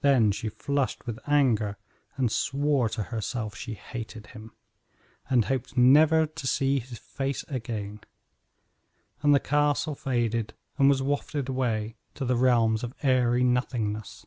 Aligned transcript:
Then 0.00 0.32
she 0.32 0.48
flushed 0.48 1.06
with 1.06 1.20
anger 1.28 1.76
and 2.16 2.32
swore 2.32 2.88
to 2.88 3.04
herself 3.04 3.54
she 3.54 3.74
hated 3.74 4.26
him, 4.26 4.50
and 5.28 5.44
hoped 5.44 5.76
never 5.76 6.26
to 6.26 6.46
see 6.48 6.80
his 6.80 6.98
face 6.98 7.44
again. 7.46 8.00
And 9.22 9.32
the 9.32 9.38
castle 9.38 9.94
faded 9.94 10.54
and 10.76 10.88
was 10.88 11.02
wafted 11.02 11.48
away 11.48 11.94
to 12.14 12.24
the 12.24 12.34
realms 12.36 12.82
of 12.82 12.94
airy 13.04 13.44
nothingness. 13.44 14.26